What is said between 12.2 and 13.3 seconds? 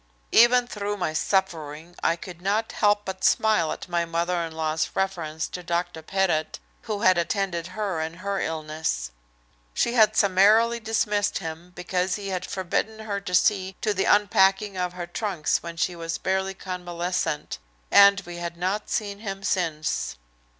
had forbidden her